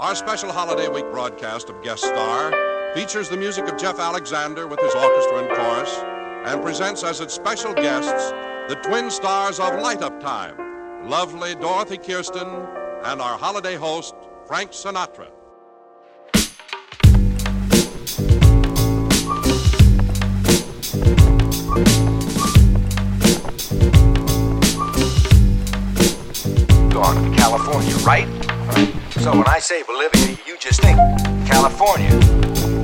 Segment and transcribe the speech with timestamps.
[0.00, 2.52] Our special holiday week broadcast of Guest Star
[2.94, 5.92] features the music of Jeff Alexander with his orchestra and chorus
[6.46, 8.30] and presents as its special guests
[8.68, 10.54] the twin stars of Light Up Time,
[11.10, 12.46] lovely Dorothy Kirsten
[13.06, 14.14] and our holiday host,
[14.46, 15.30] Frank Sinatra.
[26.92, 28.97] Gone California, right?
[29.20, 30.96] So when I say Bolivia, you just think
[31.48, 32.77] California.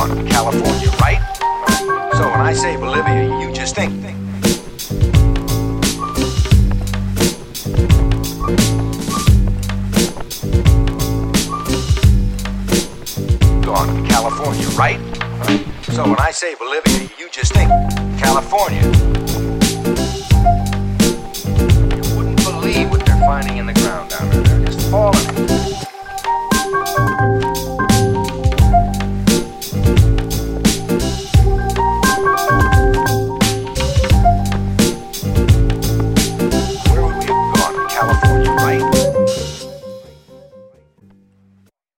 [0.00, 1.20] Gone to California, right?
[2.14, 3.92] So when I say Bolivia, you just think.
[13.60, 14.98] To California, right?
[15.92, 17.68] So when I say Bolivia, you just think
[18.18, 19.19] California.